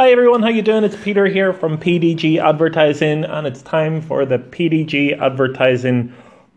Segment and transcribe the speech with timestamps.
[0.00, 0.82] Hi everyone, how you doing?
[0.82, 6.14] It's Peter here from PDG Advertising, and it's time for the PDG Advertising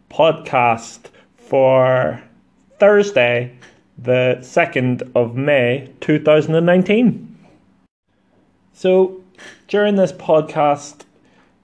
[0.09, 2.23] podcast for
[2.79, 3.53] Thursday,
[3.97, 7.37] the second of May, two thousand and nineteen.
[8.71, 9.21] So,
[9.67, 11.01] during this podcast,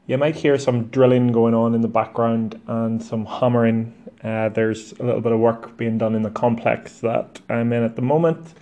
[0.05, 3.93] you might hear some drilling going on in the background and some hammering.
[4.21, 7.83] Uh, there's a little bit of work being done in the complex that I'm in
[7.83, 8.53] at the moment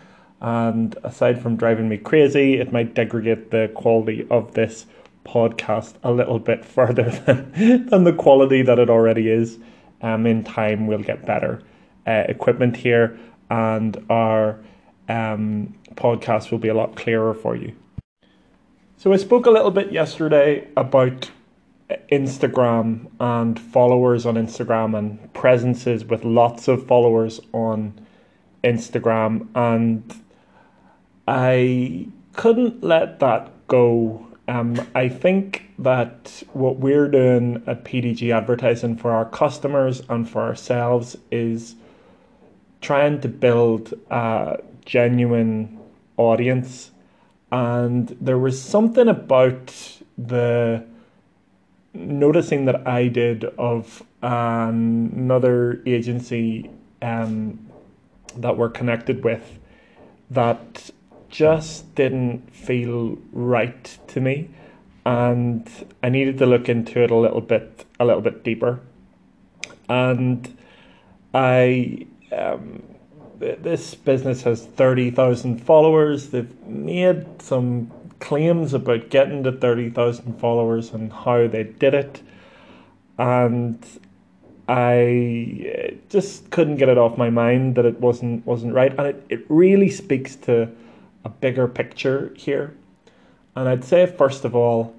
[0.41, 4.85] and aside from driving me crazy, it might degrade the quality of this
[5.25, 9.57] podcast a little bit further than, than the quality that it already is.
[10.01, 11.63] Um, in time, we'll get better
[12.05, 13.17] uh, equipment here,
[13.49, 14.59] and our
[15.09, 17.75] um, podcast will be a lot clearer for you.
[18.97, 21.31] So, I spoke a little bit yesterday about
[22.11, 27.99] Instagram and followers on Instagram and presences with lots of followers on
[28.63, 30.13] Instagram and
[31.27, 34.25] I couldn't let that go.
[34.47, 40.41] Um, I think that what we're doing at PDG Advertising for our customers and for
[40.41, 41.75] ourselves is
[42.79, 45.77] trying to build a genuine
[46.15, 46.91] audience.
[47.51, 49.73] And there was something about
[50.17, 50.85] the
[51.93, 56.69] noticing that I did of another agency
[57.01, 57.67] um,
[58.37, 59.59] that we're connected with
[60.29, 60.89] that
[61.29, 64.49] just didn't feel right to me
[65.07, 65.69] and
[66.03, 68.81] I needed to look into it a little bit a little bit deeper.
[69.87, 70.57] And
[71.33, 72.83] I um,
[73.39, 76.31] this business has 30,000 followers.
[76.31, 77.89] They've made some
[78.19, 82.21] claims about getting to 30,000 followers and how they did it.
[83.17, 83.85] And
[84.67, 88.93] I just couldn't get it off my mind that it wasn't wasn't right.
[88.97, 90.69] And it, it really speaks to
[91.23, 92.75] a bigger picture here.
[93.55, 94.95] And I'd say, first of all,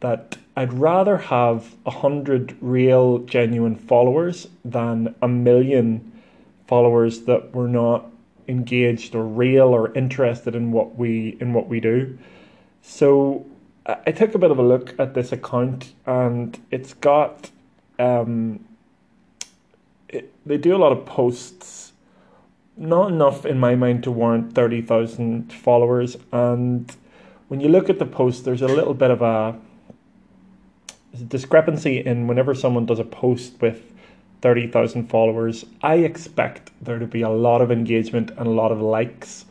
[0.00, 6.12] that I'd rather have a hundred real, genuine followers than a million
[6.66, 8.06] followers that were not
[8.48, 12.18] engaged or real or interested in what we in what we do.
[12.82, 13.46] So
[13.86, 17.50] I took a bit of a look at this account, and it's got
[17.98, 18.64] um,
[20.08, 21.89] it, they do a lot of posts
[22.80, 26.16] not enough in my mind to warrant 30,000 followers.
[26.32, 26.90] And
[27.48, 29.54] when you look at the post, there's a little bit of a,
[31.12, 33.82] a discrepancy in whenever someone does a post with
[34.40, 38.80] 30,000 followers, I expect there to be a lot of engagement and a lot of
[38.80, 39.44] likes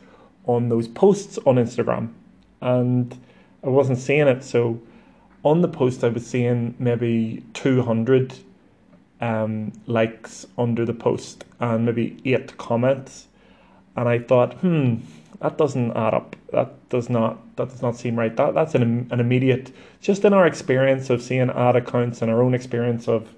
[0.46, 2.12] on those posts on Instagram.
[2.60, 3.16] And
[3.62, 4.42] I wasn't seeing it.
[4.42, 4.80] So
[5.44, 8.34] on the post, I was seeing maybe 200
[9.20, 13.26] um, likes under the post and maybe eight comments.
[13.96, 14.96] And I thought, hmm,
[15.40, 16.36] that doesn't add up.
[16.52, 18.34] That does not that does not seem right.
[18.36, 22.42] That that's an an immediate just in our experience of seeing ad accounts and our
[22.42, 23.28] own experience of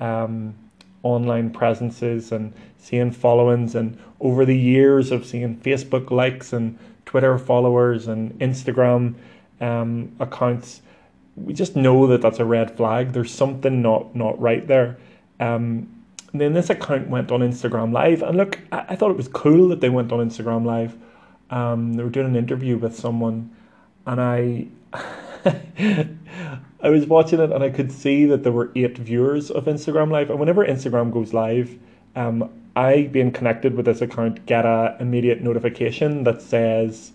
[0.00, 0.54] um,
[1.02, 7.38] online presences and seeing followings and over the years of seeing Facebook likes and Twitter
[7.38, 9.14] followers and Instagram
[9.60, 10.82] um, accounts,
[11.36, 13.12] we just know that that's a red flag.
[13.12, 14.96] There's something not not right there.
[15.40, 19.16] Um, and then this account went on Instagram Live, and look, I, I thought it
[19.16, 20.96] was cool that they went on Instagram Live.
[21.50, 23.50] Um, they were doing an interview with someone,
[24.06, 24.66] and I,
[26.80, 30.10] I was watching it, and I could see that there were eight viewers of Instagram
[30.10, 30.30] Live.
[30.30, 31.78] And whenever Instagram goes live,
[32.16, 37.12] um, I, being connected with this account, get a immediate notification that says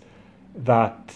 [0.54, 1.14] that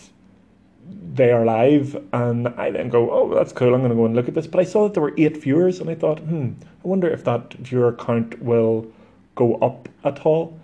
[1.15, 3.73] they are live, and I then go, oh, that's cool.
[3.73, 4.47] I'm going to go and look at this.
[4.47, 6.53] But I saw that there were eight viewers, and I thought, hmm,
[6.85, 8.87] I wonder if that viewer count will
[9.35, 10.59] go up at all.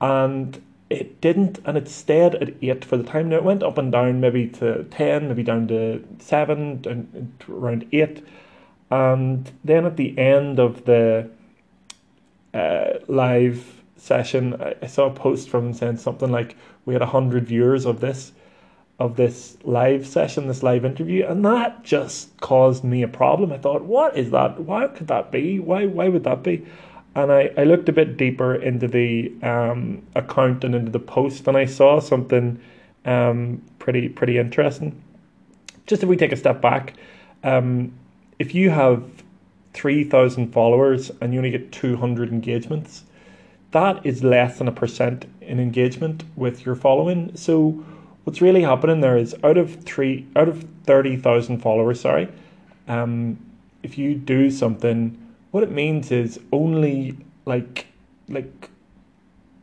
[0.00, 0.60] And
[0.90, 3.30] it didn't, and it stayed at eight for the time.
[3.30, 6.82] Now it went up and down, maybe to ten, maybe down to seven,
[7.40, 8.24] to around eight.
[8.90, 11.28] And then at the end of the
[12.54, 17.46] uh, live session, I, I saw a post from saying something like, "We had hundred
[17.46, 18.32] viewers of this."
[18.98, 23.52] Of this live session, this live interview, and that just caused me a problem.
[23.52, 24.60] I thought, what is that?
[24.60, 25.58] Why could that be?
[25.58, 26.66] Why why would that be?
[27.14, 31.48] And I, I looked a bit deeper into the um, account and into the post,
[31.48, 32.60] and I saw something
[33.04, 35.02] um, pretty pretty interesting.
[35.86, 36.94] Just if we take a step back,
[37.44, 37.92] um,
[38.38, 39.04] if you have
[39.74, 43.04] three thousand followers and you only get two hundred engagements,
[43.72, 47.36] that is less than a percent in engagement with your following.
[47.36, 47.84] So
[48.26, 52.28] what's really happening there is out of three out of thirty thousand followers, sorry,
[52.88, 53.38] um,
[53.84, 55.16] if you do something,
[55.52, 57.86] what it means is only like
[58.28, 58.68] like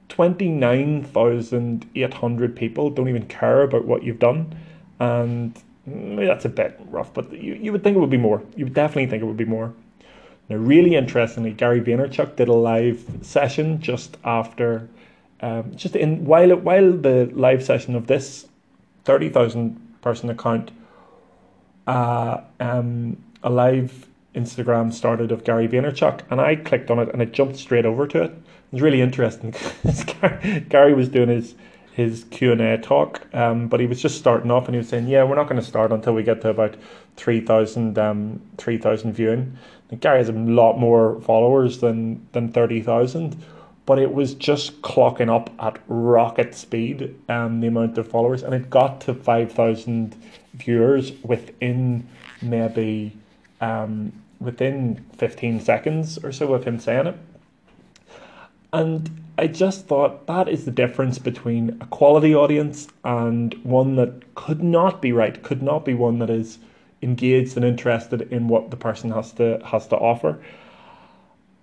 [0.08, 4.56] twenty nine thousand eight hundred people don't even care about what you've done,
[5.00, 8.42] and that's a bit rough, but you, you would think it would be more.
[8.56, 9.74] You would definitely think it would be more.
[10.48, 14.88] Now, really interestingly, Gary Vaynerchuk did a live session just after,
[15.42, 18.48] um, just in while while the live session of this
[19.04, 20.72] thirty thousand person account,
[21.88, 27.22] uh, um, a live Instagram started of Gary Vaynerchuk, and I clicked on it and
[27.22, 28.32] it jumped straight over to it.
[28.32, 29.54] It was really interesting.
[30.70, 31.56] Gary was doing his
[31.92, 34.90] his Q and A talk, um, but he was just starting off and he was
[34.90, 36.76] saying, "Yeah, we're not going to start until we get to about
[37.18, 39.58] 3,000 um, 3, viewing."
[39.92, 43.38] And Gary has a lot more followers than than thirty thousand,
[43.86, 48.54] but it was just clocking up at rocket speed, um, the amount of followers, and
[48.54, 50.16] it got to five thousand
[50.54, 52.08] viewers within
[52.42, 53.16] maybe
[53.62, 57.18] um, within fifteen seconds or so of him saying it,
[58.72, 64.36] and I just thought that is the difference between a quality audience and one that
[64.36, 66.60] could not be right, could not be one that is
[67.02, 70.40] engaged and interested in what the person has to has to offer.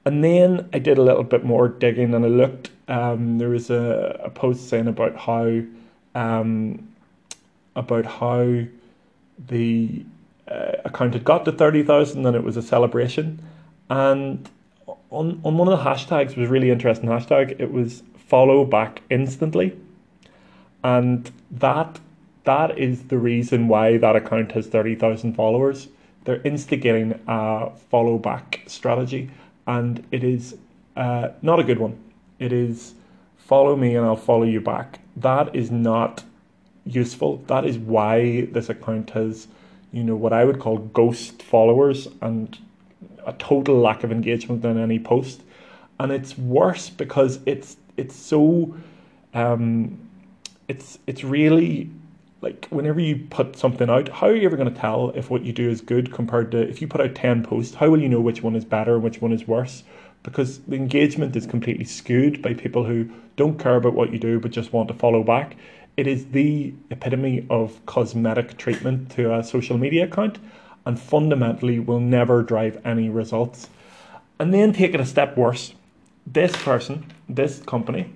[0.05, 2.71] And then I did a little bit more digging and I looked.
[2.89, 5.61] Um, there was a, a post saying about how
[6.15, 6.89] um,
[7.77, 8.63] about how
[9.49, 10.05] the
[10.49, 13.43] uh, account had got to thirty thousand and it was a celebration.
[13.91, 14.49] And
[15.11, 17.61] on, on one of the hashtags was really interesting hashtag.
[17.61, 19.77] It was follow back instantly.
[20.83, 22.01] And that
[22.45, 25.89] that is the reason why that account has 30,000 followers.
[26.25, 29.31] They're instigating a follow back strategy,
[29.71, 30.57] and it is
[30.97, 31.97] uh, not a good one.
[32.41, 32.95] It is
[33.39, 34.99] follow me and I'll follow you back.
[35.17, 36.25] That is not
[36.85, 37.37] useful.
[37.47, 39.47] That is why this account has,
[39.93, 42.59] you know, what I would call ghost followers and
[43.25, 45.43] a total lack of engagement on any post,
[46.01, 48.75] and it's worse because it's it's so
[49.35, 49.99] um,
[50.69, 51.91] it's it's really
[52.43, 55.45] like whenever you put something out, how are you ever going to tell if what
[55.45, 57.75] you do is good compared to if you put out ten posts?
[57.75, 59.83] How will you know which one is better and which one is worse?
[60.23, 64.41] Because the engagement is completely skewed by people who don't care about what you do
[64.41, 65.57] but just want to follow back.
[65.97, 70.39] It is the epitome of cosmetic treatment to a social media account
[70.87, 73.69] and fundamentally will never drive any results.
[74.39, 75.75] And then take it a step worse.
[76.27, 78.13] This person, this company,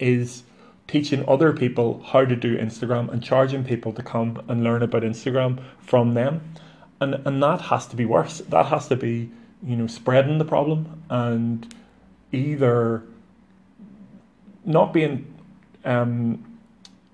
[0.00, 0.42] is
[0.88, 5.02] teaching other people how to do Instagram and charging people to come and learn about
[5.02, 6.40] Instagram from them.
[7.00, 8.38] And and that has to be worse.
[8.48, 9.30] That has to be,
[9.62, 11.72] you know, spreading the problem and
[12.32, 13.04] either
[14.64, 15.32] not being
[15.84, 16.58] um,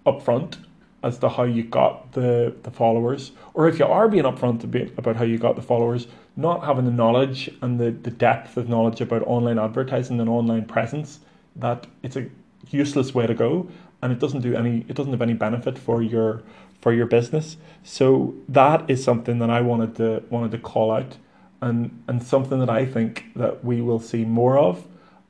[0.07, 0.57] upfront
[1.03, 4.65] as to how you got the, the followers, or if you are being upfront
[4.99, 8.71] about how you got the followers, not having the knowledge and the, the depth of
[8.71, 11.21] knowledge about online advertising and online presence,
[11.57, 12.27] that it's a
[12.71, 13.69] useless way to go
[14.03, 16.43] and it doesn't do any it doesn't have any benefit for your
[16.81, 17.57] for your business.
[17.83, 21.17] So that is something that I wanted to wanted to call out
[21.61, 24.85] and and something that I think that we will see more of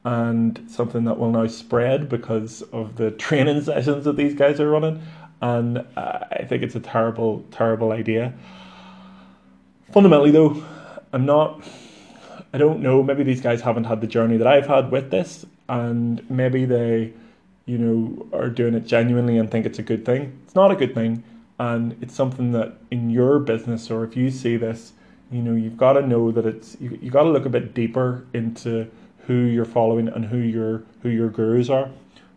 [0.05, 4.71] and something that will now spread because of the training sessions that these guys are
[4.71, 5.03] running
[5.45, 8.33] and uh, I think it's a terrible, terrible idea.
[9.93, 10.65] Fundamentally, though,
[11.13, 11.63] I'm not.
[12.55, 13.03] I don't know.
[13.03, 17.13] Maybe these guys haven't had the journey that I've had with this, and maybe they,
[17.67, 20.39] you know, are doing it genuinely and think it's a good thing.
[20.45, 21.23] It's not a good thing,
[21.59, 24.93] and it's something that in your business or if you see this,
[25.31, 26.99] you know, you've got to know that it's you.
[27.01, 28.91] You got to look a bit deeper into
[29.27, 31.91] who you're following and who your who your gurus are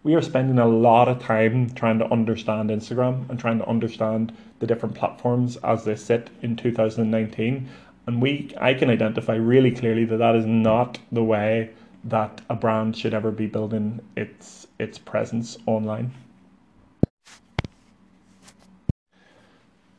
[0.07, 4.31] we are spending a lot of time trying to understand Instagram and trying to understand
[4.59, 7.67] the different platforms as they sit in 2019
[8.05, 11.71] and we I can identify really clearly that that is not the way
[12.09, 16.11] that a brand should ever be building its its presence online.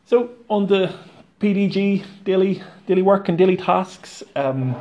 [0.04, 0.94] So on the
[1.40, 4.74] PDG daily daily work and daily tasks, um,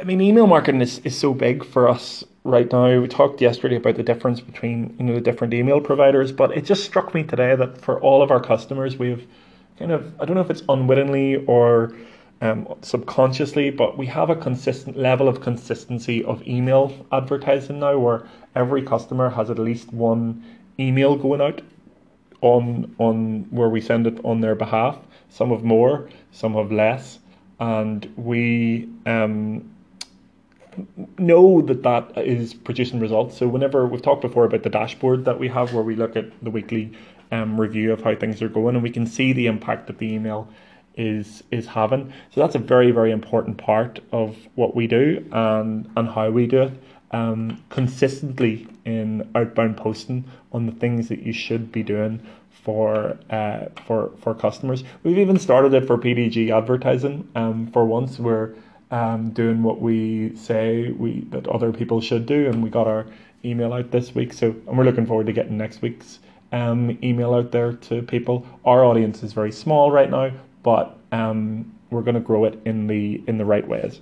[0.00, 3.00] I mean email marketing is, is so big for us right now.
[3.00, 6.64] We talked yesterday about the difference between you know the different email providers, but it
[6.64, 9.26] just struck me today that for all of our customers, we've
[9.78, 11.92] kind of I don't know if it's unwittingly or
[12.40, 18.26] um, subconsciously, but we have a consistent level of consistency of email advertising now, where
[18.54, 20.44] every customer has at least one
[20.78, 21.62] email going out
[22.42, 24.98] on on where we send it on their behalf.
[25.28, 27.18] Some have more, some have less,
[27.58, 29.70] and we um,
[31.18, 33.36] know that that is producing results.
[33.36, 36.26] So whenever we've talked before about the dashboard that we have, where we look at
[36.44, 36.92] the weekly
[37.32, 40.12] um, review of how things are going, and we can see the impact that the
[40.12, 40.48] email
[40.96, 42.12] is is having.
[42.30, 46.46] So that's a very very important part of what we do and and how we
[46.46, 46.72] do it.
[47.12, 53.66] Um, consistently in outbound posting on the things that you should be doing for uh,
[53.86, 54.82] for for customers.
[55.04, 57.28] We've even started it for PDG advertising.
[57.36, 58.54] Um, for once, we're
[58.90, 63.06] um, doing what we say we that other people should do, and we got our
[63.44, 64.32] email out this week.
[64.32, 66.18] So, and we're looking forward to getting next week's
[66.52, 68.46] um, email out there to people.
[68.64, 70.32] Our audience is very small right now,
[70.66, 74.00] but um, we're going to grow it in the in the right ways.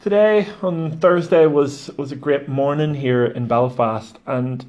[0.00, 4.66] Today on Thursday was was a great morning here in Belfast, and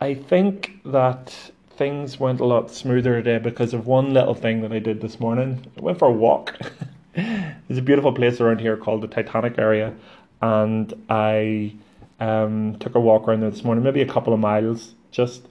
[0.00, 4.72] I think that things went a lot smoother today because of one little thing that
[4.72, 5.64] I did this morning.
[5.78, 6.58] I went for a walk.
[7.14, 9.94] There's a beautiful place around here called the Titanic area,
[10.42, 11.72] and I
[12.18, 15.42] um, took a walk around there this morning, maybe a couple of miles, just.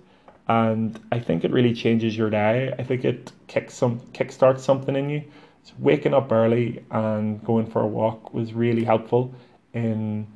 [0.50, 2.74] And I think it really changes your day.
[2.78, 5.24] I think it kicks some kickstarts something in you.
[5.64, 9.34] So waking up early and going for a walk was really helpful
[9.74, 10.28] in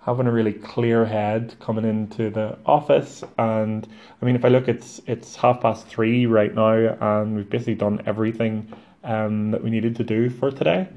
[0.00, 3.24] having a really clear head coming into the office.
[3.38, 3.88] And
[4.20, 7.76] I mean, if I look, it's it's half past three right now, and we've basically
[7.76, 8.70] done everything
[9.02, 10.88] um, that we needed to do for today.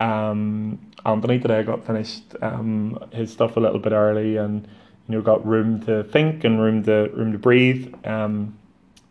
[0.00, 4.66] Um, Anthony today got finished um, his stuff a little bit early, and
[5.08, 7.94] you know got room to think and room to room to breathe.
[8.04, 8.58] Um,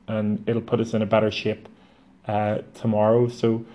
[0.08, 1.68] and it'll put us in a better shape
[2.28, 3.28] uh, tomorrow.
[3.28, 3.66] So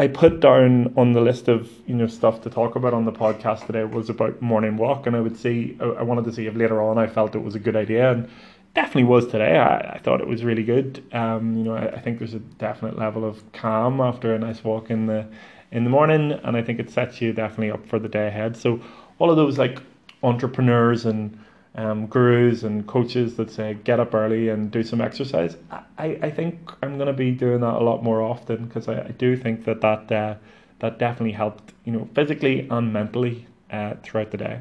[0.00, 3.12] I put down on the list of you know stuff to talk about on the
[3.12, 6.54] podcast today was about morning walk, and I would see I wanted to see if
[6.54, 8.30] later on I felt it was a good idea, and
[8.74, 9.58] definitely was today.
[9.58, 11.02] I, I thought it was really good.
[11.12, 14.62] Um, you know, I, I think there's a definite level of calm after a nice
[14.62, 15.26] walk in the
[15.72, 18.56] in the morning, and I think it sets you definitely up for the day ahead.
[18.56, 18.80] So
[19.18, 19.82] all of those like
[20.22, 21.38] entrepreneurs and
[21.74, 25.56] um, gurus and coaches that say get up early and do some exercise.
[25.70, 29.00] I, I think I'm going to be doing that a lot more often because I,
[29.00, 30.34] I do think that that, uh,
[30.80, 34.60] that definitely helped, you know, physically and mentally uh, throughout the day.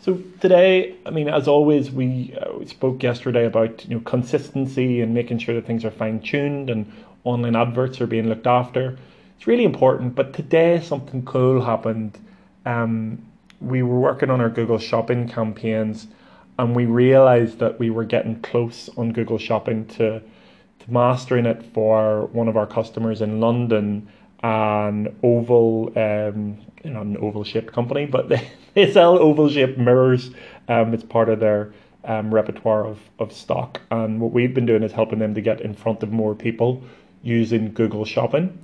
[0.00, 5.02] So today, I mean, as always, we, uh, we spoke yesterday about you know consistency
[5.02, 6.90] and making sure that things are fine tuned and
[7.24, 8.96] online adverts are being looked after.
[9.36, 10.14] It's really important.
[10.14, 12.18] But today, something cool happened.
[12.64, 13.26] Um,
[13.60, 16.06] we were working on our Google Shopping campaigns,
[16.58, 20.22] and we realized that we were getting close on Google Shopping to
[20.80, 24.08] to mastering it for one of our customers in London,
[24.42, 30.30] an oval, um, know, an oval shaped company, but they, they sell oval shaped mirrors.
[30.68, 31.72] Um, it's part of their
[32.04, 33.80] um, repertoire of, of stock.
[33.90, 36.82] And what we've been doing is helping them to get in front of more people
[37.22, 38.58] using Google Shopping.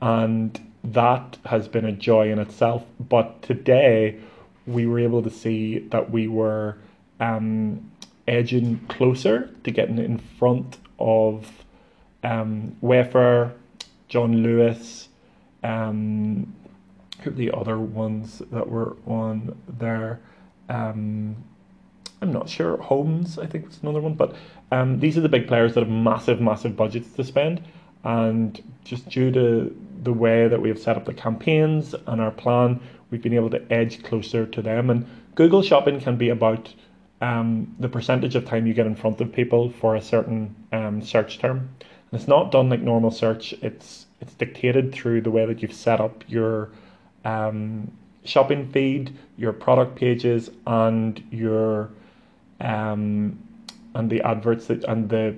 [0.00, 2.84] And that has been a joy in itself.
[2.98, 4.18] But today,
[4.66, 6.76] we were able to see that we were
[7.18, 7.90] um,
[8.26, 11.64] edging closer to getting in front of
[12.22, 13.52] um, Wayfair,
[14.08, 15.08] John Lewis,
[15.62, 16.54] um,
[17.22, 20.20] who the other ones that were on there.
[20.68, 21.36] Um,
[22.22, 22.76] I'm not sure.
[22.76, 24.14] Holmes, I think, was another one.
[24.14, 24.34] But
[24.70, 27.62] um, these are the big players that have massive, massive budgets to spend.
[28.04, 32.30] And just due to the way that we have set up the campaigns and our
[32.30, 34.90] plan, we've been able to edge closer to them.
[34.90, 36.72] And Google Shopping can be about
[37.20, 41.02] um, the percentage of time you get in front of people for a certain um,
[41.02, 41.68] search term.
[41.78, 43.52] And it's not done like normal search.
[43.62, 46.70] It's it's dictated through the way that you've set up your
[47.24, 47.90] um,
[48.24, 51.90] shopping feed, your product pages, and your
[52.60, 53.38] um,
[53.94, 55.34] and the adverts that and the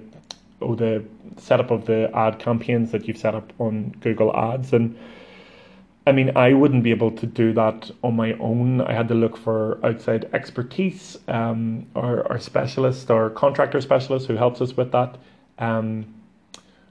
[0.60, 1.04] oh the
[1.36, 4.96] setup of the ad campaigns that you've set up on Google Ads and
[6.06, 8.80] I mean, I wouldn't be able to do that on my own.
[8.80, 14.34] I had to look for outside expertise, um, or, or specialist or contractor specialist who
[14.34, 15.16] helps us with that.
[15.58, 16.06] Um,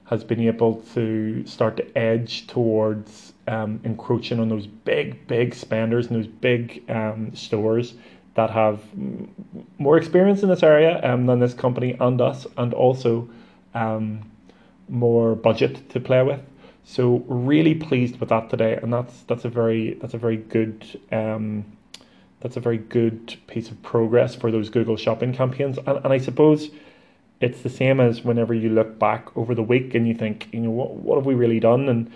[0.06, 6.08] has been able to start to edge towards um, encroaching on those big, big spenders
[6.08, 7.94] and those big um, stores
[8.34, 8.80] that have
[9.78, 13.28] more experience in this area um, than this company and us, and also
[13.74, 14.22] um,
[14.88, 16.40] more budget to play with.
[16.84, 21.00] So really pleased with that today, and that's that's a very that's a very good
[21.10, 21.64] um,
[22.40, 25.78] that's a very good piece of progress for those Google Shopping campaigns.
[25.78, 26.70] And, and I suppose
[27.40, 30.60] it's the same as whenever you look back over the week and you think, you
[30.60, 31.88] know, what what have we really done?
[31.88, 32.12] And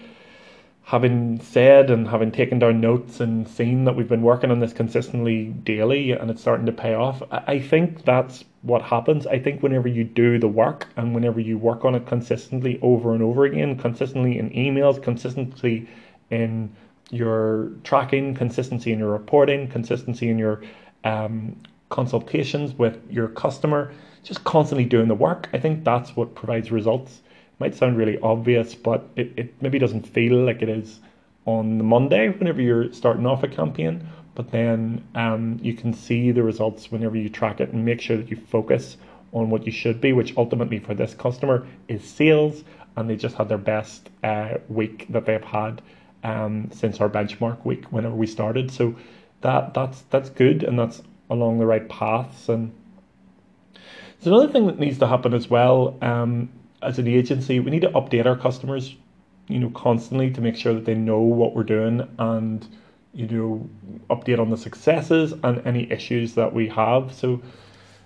[0.87, 4.73] having said and having taken down notes and seen that we've been working on this
[4.73, 9.26] consistently daily and it's starting to pay off, I think that's what happens.
[9.26, 13.14] I think whenever you do the work and whenever you work on it consistently over
[13.14, 15.88] and over again, consistently in emails, consistently
[16.31, 16.73] in
[17.11, 20.62] your tracking, consistency in your reporting, consistency in your
[21.02, 21.57] um,
[21.88, 27.23] consultations with your customer, just constantly doing the work, I think that's what provides results
[27.58, 31.00] might sound really obvious, but it, it maybe doesn't feel like it is
[31.46, 34.06] on the Monday whenever you're starting off a campaign.
[34.36, 38.16] but then um, you can see the results whenever you track it and make sure
[38.16, 38.98] that you focus
[39.32, 42.62] on what you should be, which ultimately for this customer is sales,
[42.96, 45.82] and they just had their best uh, week that they've had
[46.22, 48.70] um, since our benchmark week whenever we started.
[48.70, 48.94] So
[49.40, 52.48] that that's that's good, and that's along the right paths.
[52.48, 52.72] And
[54.20, 55.96] there's another thing that needs to happen as well.
[56.02, 56.50] Um,
[56.87, 58.95] as an agency, we need to update our customers,
[59.49, 62.66] you know, constantly to make sure that they know what we're doing and
[63.12, 63.69] you know
[64.11, 67.12] update on the successes and any issues that we have.
[67.12, 67.43] So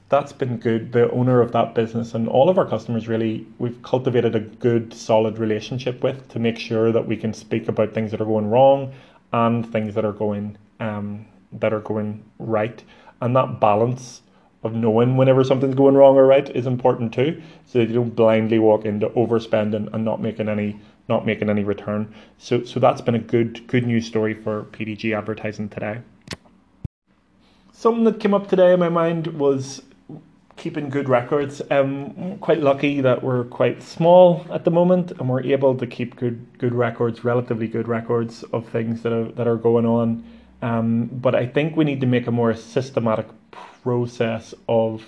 [0.08, 0.92] that's been good.
[0.92, 4.92] The owner of that business and all of our customers really, we've cultivated a good,
[4.92, 8.48] solid relationship with to make sure that we can speak about things that are going
[8.48, 8.92] wrong
[9.32, 12.82] and things that are going um, that are going right.
[13.20, 14.22] And that balance
[14.62, 18.14] of knowing whenever something's going wrong or right is important too, so that you don't
[18.14, 22.12] blindly walk into overspending and not making any not making any return.
[22.38, 26.00] So so that's been a good good news story for PDG advertising today.
[27.72, 29.82] Something that came up today in my mind was
[30.60, 31.62] keeping good records.
[31.70, 36.16] Um, quite lucky that we're quite small at the moment, and we're able to keep
[36.16, 40.22] good good records, relatively good records of things that are that are going on.
[40.62, 43.26] Um, but I think we need to make a more systematic
[43.82, 45.04] process of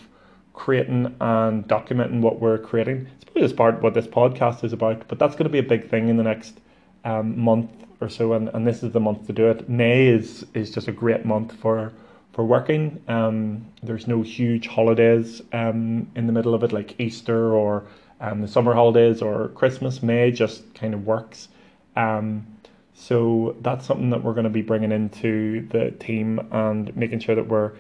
[0.55, 3.09] creating and documenting what we're creating.
[3.15, 5.63] It's probably this part what this podcast is about, but that's going to be a
[5.63, 6.61] big thing in the next
[7.05, 9.69] um, month or so, and, and this is the month to do it.
[9.69, 11.93] May is is just a great month for
[12.33, 13.03] for working.
[13.09, 17.85] Um, there's no huge holidays um, in the middle of it, like Easter or
[18.21, 20.03] um, the summer holidays or Christmas.
[20.03, 21.49] May just kind of works.
[21.97, 22.47] Um,
[22.95, 27.35] so that's something that we're going to be bringing into the team and making sure
[27.35, 27.73] that we're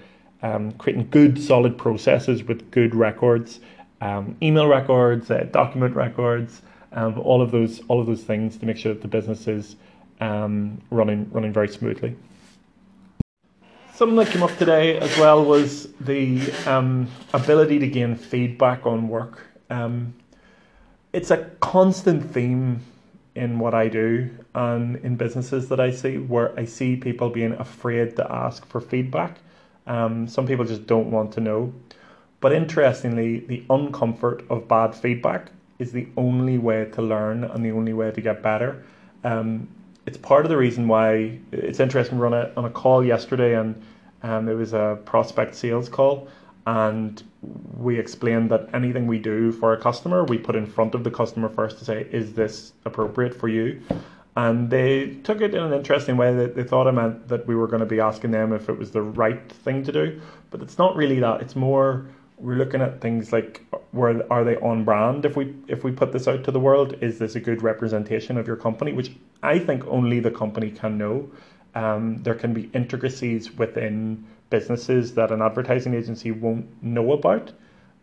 [0.42, 3.60] um, creating good, solid processes with good records,
[4.00, 8.66] um, email records, uh, document records, um, all of those, all of those things to
[8.66, 9.76] make sure that the business is
[10.20, 12.16] um, running, running very smoothly.
[13.94, 19.08] Something that came up today as well was the um, ability to gain feedback on
[19.08, 19.40] work.
[19.70, 20.14] Um,
[21.12, 22.80] it's a constant theme
[23.34, 27.52] in what I do and in businesses that I see where I see people being
[27.52, 29.38] afraid to ask for feedback.
[29.86, 31.72] Um, some people just don't want to know.
[32.40, 37.70] But interestingly, the uncomfort of bad feedback is the only way to learn and the
[37.70, 38.84] only way to get better.
[39.24, 39.68] Um,
[40.06, 42.18] it's part of the reason why it's interesting.
[42.18, 43.80] We were on a, on a call yesterday and
[44.22, 46.28] um, it was a prospect sales call
[46.66, 47.22] and
[47.76, 51.10] we explained that anything we do for a customer, we put in front of the
[51.10, 53.80] customer first to say, is this appropriate for you?
[54.34, 57.54] And they took it in an interesting way that they thought it meant that we
[57.54, 60.20] were going to be asking them if it was the right thing to do.
[60.50, 61.42] But it's not really that.
[61.42, 62.06] It's more
[62.38, 66.12] we're looking at things like where are they on brand if we if we put
[66.12, 66.96] this out to the world?
[67.00, 68.92] Is this a good representation of your company?
[68.92, 71.30] Which I think only the company can know.
[71.74, 77.52] Um, there can be intricacies within businesses that an advertising agency won't know about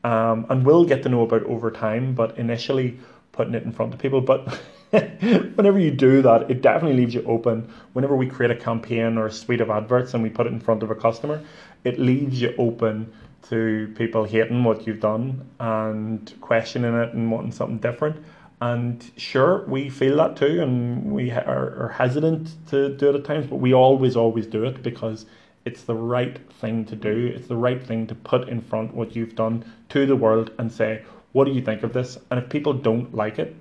[0.04, 2.98] um, and will get to know about over time, but initially
[3.32, 4.22] putting it in front of people.
[4.22, 4.60] But
[5.56, 7.72] whenever you do that, it definitely leaves you open.
[7.94, 10.60] Whenever we create a campaign or a suite of adverts and we put it in
[10.60, 11.44] front of a customer,
[11.84, 13.12] it leaves you open
[13.50, 18.18] to people hating what you've done and questioning it and wanting something different.
[18.62, 23.24] And sure, we feel that too, and we are, are hesitant to do it at
[23.24, 25.26] times, but we always, always do it because
[25.66, 27.32] it's the right thing to do.
[27.34, 30.72] It's the right thing to put in front what you've done to the world and
[30.72, 32.18] say, what do you think of this?
[32.32, 33.56] And if people don't like it,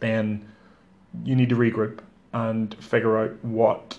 [0.00, 0.46] then
[1.24, 2.00] you need to regroup
[2.32, 3.98] and figure out what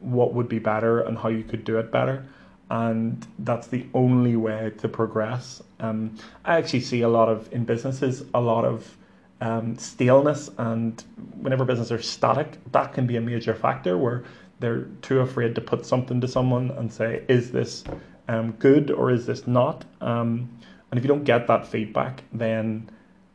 [0.00, 2.26] what would be better and how you could do it better.
[2.70, 5.62] And that's the only way to progress.
[5.80, 8.96] Um, I actually see a lot of in businesses a lot of
[9.40, 11.02] um, staleness, and
[11.40, 14.24] whenever businesses are static, that can be a major factor where
[14.60, 17.84] they're too afraid to put something to someone and say, "Is this
[18.28, 20.48] um, good or is this not?" Um,
[20.90, 22.88] and if you don't get that feedback, then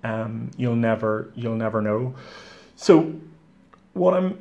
[0.03, 2.15] um, you'll never you'll never know.
[2.75, 3.13] So,
[3.93, 4.39] what I'm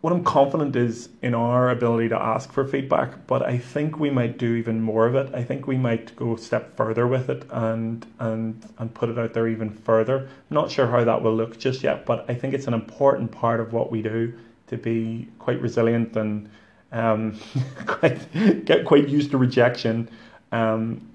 [0.00, 4.10] what I'm confident is in our ability to ask for feedback, but I think we
[4.10, 5.34] might do even more of it.
[5.34, 9.18] I think we might go a step further with it and and and put it
[9.18, 10.18] out there even further.
[10.18, 13.32] I'm not sure how that will look just yet, but I think it's an important
[13.32, 14.34] part of what we do
[14.68, 16.48] to be quite resilient and
[16.92, 17.38] um,
[17.86, 20.08] quite get quite used to rejection.
[20.52, 21.08] Um,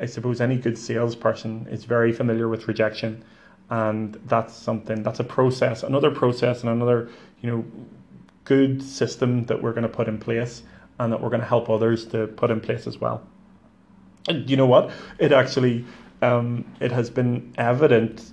[0.00, 3.24] I suppose any good salesperson is very familiar with rejection,
[3.70, 7.08] and that's something that's a process, another process, and another
[7.40, 7.64] you know
[8.44, 10.62] good system that we're going to put in place
[10.98, 13.26] and that we're going to help others to put in place as well.
[14.28, 14.90] And you know what?
[15.18, 15.84] It actually
[16.22, 18.32] um, it has been evident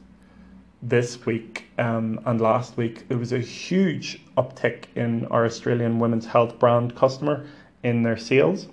[0.81, 6.27] this week um, and last week, there was a huge uptick in our Australian women's
[6.27, 7.47] health brand customer
[7.81, 8.67] in their sales.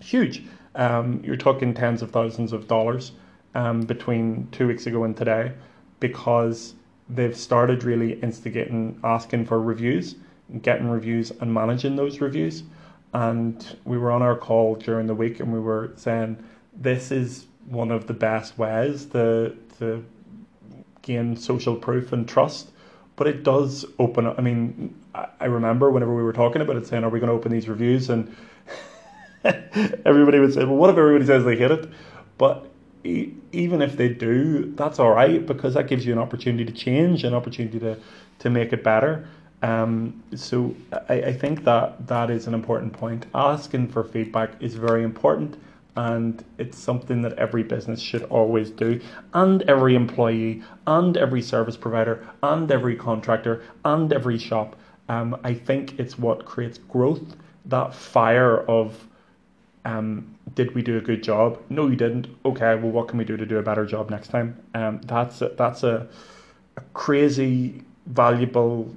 [0.00, 0.42] Huge.
[0.76, 3.12] Um, you're talking tens of thousands of dollars
[3.54, 5.52] um, between two weeks ago and today
[6.00, 6.74] because
[7.08, 10.16] they've started really instigating, asking for reviews,
[10.60, 12.62] getting reviews, and managing those reviews.
[13.14, 16.36] And we were on our call during the week and we were saying
[16.74, 20.04] this is one of the best ways to, to
[21.00, 22.72] gain social proof and trust.
[23.16, 24.38] But it does open up.
[24.38, 27.34] I mean, I remember whenever we were talking about it, saying, Are we going to
[27.34, 28.10] open these reviews?
[28.10, 28.36] And
[30.04, 31.88] everybody would say, Well, what if everybody says they hate it?
[32.38, 32.66] But
[33.52, 37.24] even if they do, that's all right because that gives you an opportunity to change,
[37.24, 37.96] an opportunity to,
[38.40, 39.28] to make it better.
[39.62, 40.74] Um, so
[41.08, 43.26] I, I think that that is an important point.
[43.34, 45.56] Asking for feedback is very important
[45.96, 49.00] and it's something that every business should always do
[49.34, 54.76] and every employee and every service provider and every contractor and every shop
[55.08, 59.08] um, i think it's what creates growth that fire of
[59.86, 61.58] um, did we do a good job?
[61.70, 62.26] No you didn't.
[62.44, 64.62] Okay well what can we do to do a better job next time?
[64.74, 66.06] Um, that's a, that's a,
[66.76, 68.94] a crazy valuable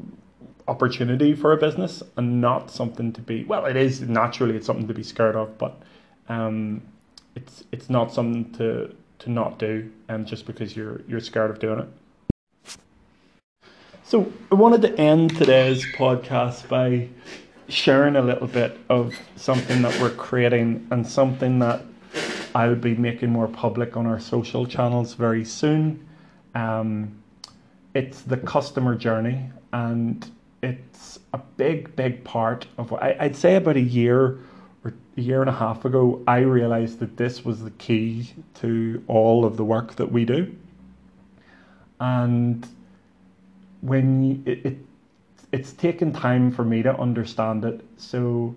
[0.67, 4.88] opportunity for a business and not something to be well it is naturally it's something
[4.88, 5.82] to be scared of but
[6.28, 6.80] um,
[7.36, 11.60] it's it's not something to to not do, um, just because you're you're scared of
[11.60, 12.80] doing it.
[14.04, 17.10] So I wanted to end today's podcast by
[17.70, 21.82] sharing a little bit of something that we're creating and something that
[22.56, 26.08] I'll be making more public on our social channels very soon.
[26.56, 27.22] Um,
[27.94, 30.30] it's the customer journey, and
[30.64, 34.40] it's a big, big part of what I, I'd say about a year
[34.84, 39.04] or a year and a half ago, I realized that this was the key to
[39.08, 40.56] all of the work that we do.
[42.00, 42.68] And
[43.82, 44.78] when it, it
[45.52, 48.56] it's taken time for me to understand it, so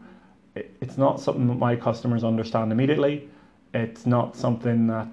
[0.55, 3.29] it's not something that my customers understand immediately.
[3.75, 5.09] It's not something that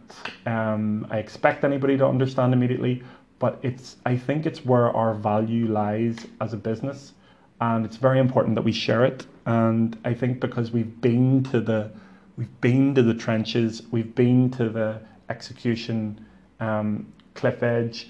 [0.46, 3.04] um, I expect anybody to understand immediately,
[3.40, 7.14] but it's I think it's where our value lies as a business
[7.62, 9.26] and it's very important that we share it.
[9.46, 11.92] And I think because we've been to the
[12.38, 16.26] we've been to the trenches, we've been to the execution
[16.60, 18.10] um, cliff edge.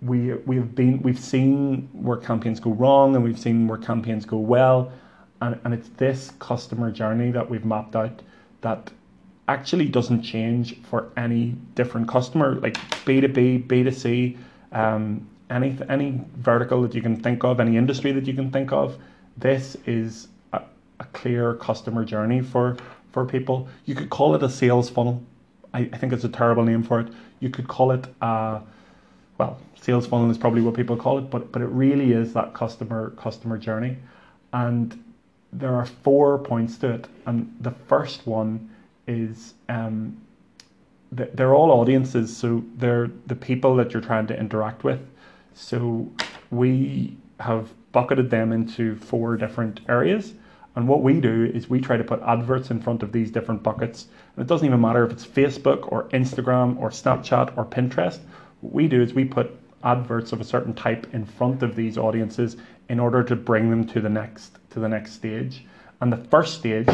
[0.00, 4.38] We we've been we've seen where campaigns go wrong and we've seen where campaigns go
[4.38, 4.92] well,
[5.40, 8.22] and and it's this customer journey that we've mapped out
[8.60, 8.92] that
[9.48, 14.38] actually doesn't change for any different customer like B two B, B two C.
[14.72, 18.72] Um, any any vertical that you can think of, any industry that you can think
[18.72, 18.96] of,
[19.36, 20.62] this is a,
[21.00, 22.76] a clear customer journey for
[23.12, 23.68] for people.
[23.84, 25.22] You could call it a sales funnel.
[25.74, 27.08] I, I think it's a terrible name for it.
[27.40, 28.62] You could call it a
[29.38, 32.54] well, sales funnel is probably what people call it, but but it really is that
[32.54, 33.96] customer customer journey.
[34.52, 35.02] And
[35.52, 37.08] there are four points to it.
[37.26, 38.70] And the first one
[39.06, 40.16] is um,
[41.12, 45.00] they're all audiences, so they're the people that you're trying to interact with.
[45.54, 46.10] So
[46.50, 50.34] we have bucketed them into four different areas.
[50.74, 53.62] And what we do is we try to put adverts in front of these different
[53.62, 54.08] buckets.
[54.36, 58.18] And it doesn't even matter if it's Facebook or Instagram or Snapchat or Pinterest.
[58.60, 61.96] What we do is we put adverts of a certain type in front of these
[61.96, 62.56] audiences
[62.88, 65.64] in order to bring them to the next to the next stage.
[66.00, 66.88] And the first stage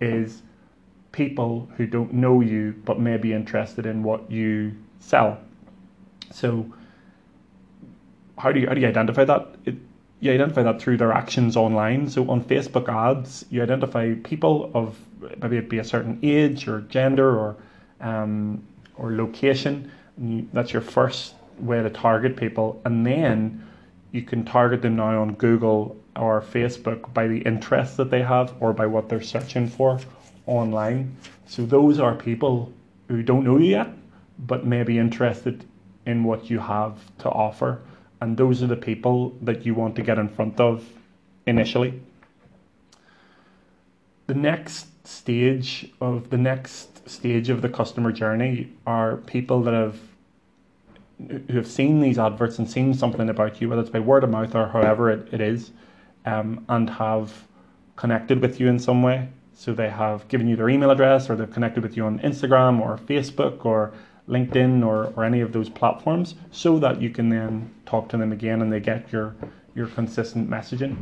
[0.00, 0.42] is
[1.12, 5.38] people who don't know you but may be interested in what you sell.
[6.30, 6.72] So
[8.38, 9.48] how do you how do you identify that?
[9.64, 9.76] It,
[10.20, 12.08] you identify that through their actions online.
[12.08, 14.98] So on Facebook ads, you identify people of
[15.40, 17.56] maybe it be a certain age or gender or
[18.00, 18.62] um,
[18.96, 19.90] or location.
[20.20, 23.66] That's your first way to target people, and then
[24.12, 28.54] you can target them now on Google or Facebook by the interests that they have
[28.60, 29.98] or by what they're searching for
[30.46, 31.16] online.
[31.46, 32.72] So those are people
[33.08, 33.88] who don't know you yet,
[34.38, 35.64] but may be interested
[36.06, 37.80] in what you have to offer
[38.20, 40.86] and those are the people that you want to get in front of
[41.46, 42.00] initially.
[44.26, 49.98] The next stage of the next stage of the customer journey are people that have
[51.28, 54.30] who have seen these adverts and seen something about you, whether it's by word of
[54.30, 55.72] mouth or however it, it is,
[56.26, 57.46] um, and have
[57.96, 59.28] connected with you in some way.
[59.52, 62.80] So they have given you their email address or they've connected with you on Instagram
[62.80, 63.92] or Facebook or
[64.28, 68.32] LinkedIn or, or any of those platforms so that you can then talk to them
[68.32, 69.34] again and they get your,
[69.74, 70.96] your consistent messaging.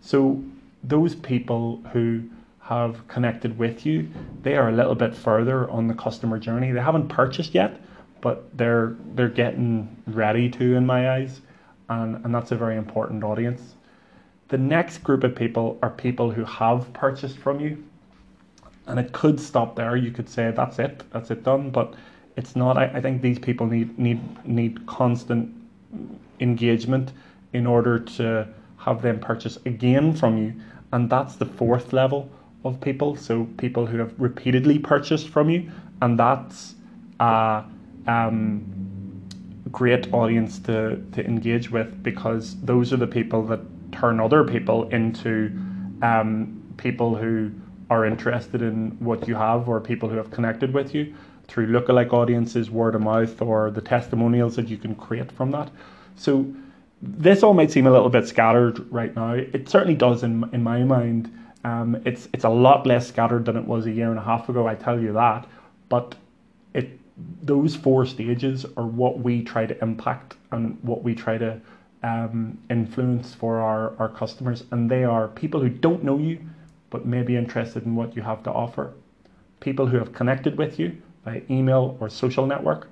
[0.00, 0.42] So
[0.82, 2.24] those people who
[2.60, 4.08] have connected with you,
[4.42, 6.72] they are a little bit further on the customer journey.
[6.72, 7.80] They haven't purchased yet,
[8.22, 11.42] but they're they're getting ready to in my eyes,
[11.90, 13.74] and and that's a very important audience.
[14.48, 17.84] The next group of people are people who have purchased from you,
[18.86, 19.96] and it could stop there.
[19.96, 21.94] You could say that's it, that's it done, but
[22.36, 22.78] it's not.
[22.78, 25.54] I, I think these people need need need constant
[26.40, 27.12] engagement
[27.52, 30.54] in order to have them purchase again from you,
[30.92, 32.30] and that's the fourth level
[32.64, 33.16] of people.
[33.16, 36.76] So people who have repeatedly purchased from you, and that's
[37.20, 37.64] a
[38.06, 38.64] um,
[39.70, 43.60] great audience to to engage with because those are the people that
[43.92, 45.50] turn other people into
[46.02, 47.50] um, people who
[47.90, 51.14] are interested in what you have or people who have connected with you
[51.46, 55.70] through lookalike audiences, word of mouth, or the testimonials that you can create from that.
[56.16, 56.46] So
[57.02, 59.32] this all might seem a little bit scattered right now.
[59.32, 61.30] It certainly does in in my mind.
[61.64, 64.48] Um, it's it's a lot less scattered than it was a year and a half
[64.48, 64.66] ago.
[64.66, 65.46] I tell you that.
[65.88, 66.14] But
[67.42, 71.60] those four stages are what we try to impact and what we try to
[72.02, 74.64] um, influence for our, our customers.
[74.70, 76.38] And they are people who don't know you,
[76.90, 78.92] but may be interested in what you have to offer.
[79.60, 82.88] People who have connected with you by email or social network.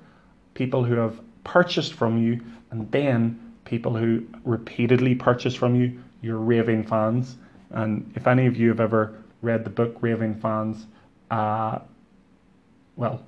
[0.53, 2.41] People who have purchased from you,
[2.71, 7.37] and then people who repeatedly purchase from you, your raving fans.
[7.71, 10.85] And if any of you have ever read the book Raving Fans,
[11.31, 11.79] uh,
[12.95, 13.23] well,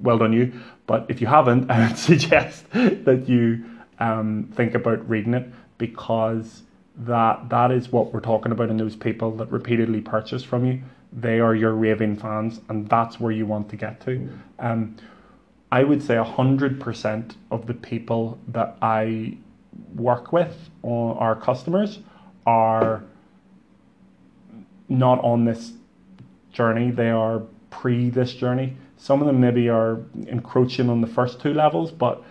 [0.00, 0.52] well done you.
[0.86, 3.64] But if you haven't, I would suggest that you
[3.98, 5.46] um, think about reading it
[5.78, 6.62] because
[6.96, 10.80] that that is what we're talking about in those people that repeatedly purchase from you.
[11.12, 14.28] They are your raving fans, and that's where you want to get to.
[14.58, 14.96] Um,
[15.70, 19.36] I would say hundred percent of the people that I
[19.94, 21.98] work with, or our customers,
[22.46, 23.02] are
[24.88, 25.72] not on this
[26.52, 26.90] journey.
[26.90, 28.76] They are pre this journey.
[29.04, 32.24] Some of them maybe are encroaching on the first two levels, but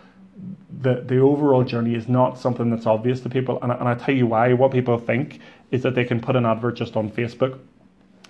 [0.82, 3.60] the, the overall journey is not something that's obvious to people.
[3.62, 4.54] And, and I tell you why.
[4.54, 7.60] What people think is that they can put an advert just on Facebook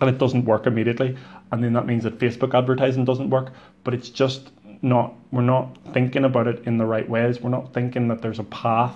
[0.02, 1.16] and it doesn't work immediately.
[1.54, 3.54] And then that means that Facebook advertising doesn't work.
[3.86, 4.52] But it's just
[4.82, 7.40] not, we're not thinking about it in the right ways.
[7.40, 8.94] We're not thinking that there's a path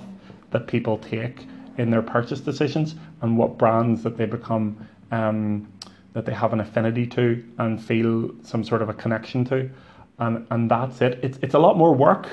[0.51, 1.45] that people take
[1.77, 5.71] in their purchase decisions and what brands that they become, um,
[6.17, 9.69] that they have an affinity to and feel some sort of a connection to.
[10.17, 11.19] And, and that's it.
[11.21, 12.27] It's, it's a lot more work.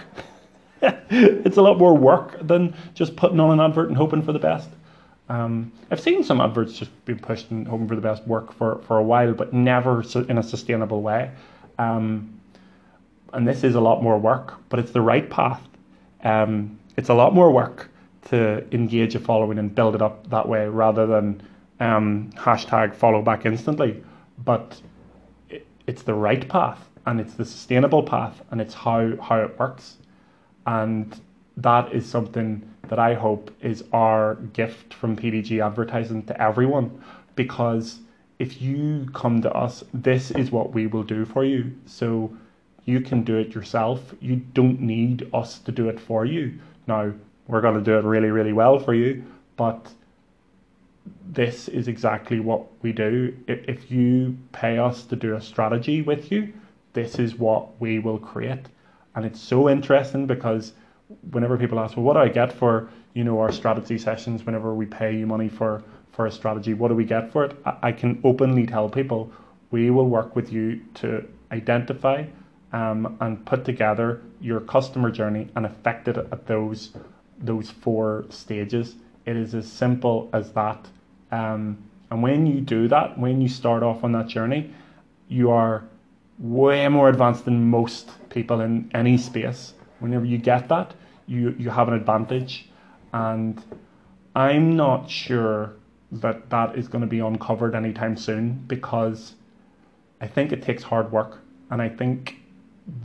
[0.81, 4.39] it's a lot more work than just putting on an advert and hoping for the
[4.39, 4.71] best.
[5.29, 8.81] Um, I've seen some adverts just being pushed and hoping for the best work for,
[8.87, 11.31] for a while, but never in a sustainable way.
[11.79, 12.41] Um,
[13.35, 15.61] and this is a lot more work, but it's the right path.
[16.23, 17.91] Um, it's a lot more work
[18.31, 21.43] to engage a following and build it up that way rather than
[21.85, 24.03] um, hashtag follow back instantly.
[24.39, 24.81] But
[25.51, 29.59] it, it's the right path and it's the sustainable path and it's how, how it
[29.59, 29.99] works.
[30.67, 31.21] And
[31.59, 37.03] that is something that I hope is our gift from PDG advertising to everyone
[37.37, 38.01] because
[38.39, 41.73] if you come to us, this is what we will do for you.
[41.87, 42.35] So
[42.85, 44.15] you can do it yourself.
[44.21, 46.59] You don't need us to do it for you.
[46.87, 47.13] Now,
[47.47, 49.25] we're going to do it really, really well for you,
[49.57, 49.93] but
[51.31, 53.37] this is exactly what we do.
[53.47, 56.53] If you pay us to do a strategy with you,
[56.93, 58.67] this is what we will create.
[59.15, 60.73] And it's so interesting because
[61.31, 64.45] whenever people ask, well, what do I get for you know our strategy sessions?
[64.45, 67.57] Whenever we pay you money for for a strategy, what do we get for it?
[67.65, 69.33] I, I can openly tell people
[69.71, 72.25] we will work with you to identify
[72.73, 76.91] um, and put together your customer journey and affect it at those
[77.39, 78.97] those four stages.
[79.27, 80.87] It is as simple as that.
[81.33, 81.79] Um,
[82.11, 84.73] and when you do that, when you start off on that journey,
[85.29, 85.85] you are
[86.39, 89.75] way more advanced than most people in any space.
[90.01, 90.95] Whenever you get that,
[91.27, 92.69] you, you have an advantage.
[93.13, 93.63] And
[94.35, 95.75] I'm not sure
[96.13, 99.35] that that is going to be uncovered anytime soon because
[100.21, 101.41] I think it takes hard work.
[101.71, 102.37] And I think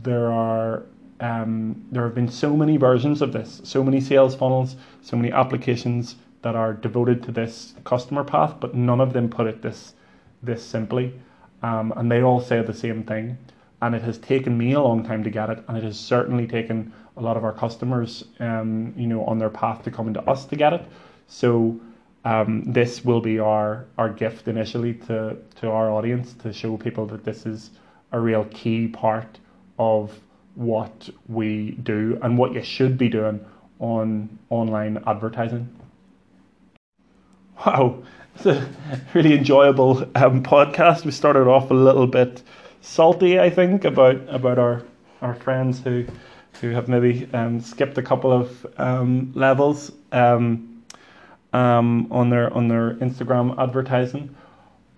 [0.02, 0.84] there are
[1.20, 5.30] um, there have been so many versions of this, so many sales funnels, so many
[5.30, 9.94] applications that are devoted to this customer path, but none of them put it this
[10.42, 11.12] this simply.
[11.62, 13.36] Um, and they all say the same thing.
[13.82, 16.46] And it has taken me a long time to get it, and it has certainly
[16.46, 20.22] taken a lot of our customers, um, you know, on their path to coming to
[20.22, 20.82] us to get it.
[21.26, 21.78] So
[22.24, 27.06] um, this will be our our gift initially to to our audience to show people
[27.06, 27.70] that this is
[28.12, 29.38] a real key part
[29.78, 30.18] of
[30.54, 33.44] what we do and what you should be doing
[33.78, 35.68] on online advertising.
[37.64, 38.02] Wow,
[38.34, 38.68] it's a
[39.14, 41.04] really enjoyable um, podcast.
[41.04, 42.42] We started off a little bit
[42.80, 44.82] salty, I think, about about our
[45.22, 46.06] our friends who
[46.60, 50.82] who have maybe um, skipped a couple of um, levels um,
[51.52, 54.34] um, on their on their Instagram advertising.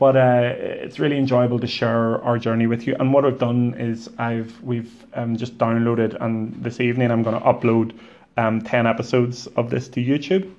[0.03, 2.97] But uh, it's really enjoyable to share our journey with you.
[2.99, 7.41] And what I've done is I've we've um, just downloaded, and this evening I'm going
[7.41, 7.97] to upload
[8.37, 10.53] um, ten episodes of this to YouTube.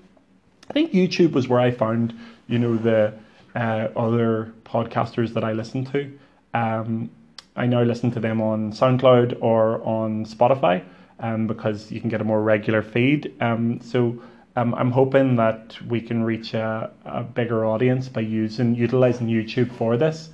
[0.70, 3.14] I think YouTube was where I found you know the
[3.54, 6.18] uh, other podcasters that I listen to.
[6.54, 7.10] Um,
[7.58, 10.86] I now listen to them on SoundCloud or on Spotify
[11.20, 13.34] um, because you can get a more regular feed.
[13.42, 14.22] Um, so
[14.56, 19.72] um, I'm hoping that we can reach a, a bigger audience by using utilizing YouTube
[19.72, 20.30] for this.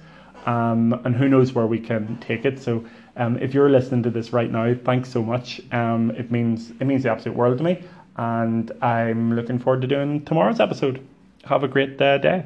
[0.46, 2.60] Um, and who knows where we can take it.
[2.60, 2.86] So
[3.18, 5.62] um, if you're listening to this right now, thanks so much.
[5.72, 7.84] Um, it means it means the absolute world to me,
[8.18, 11.06] and I'm looking forward to doing tomorrow's episode.
[11.44, 12.46] Have a great uh, day.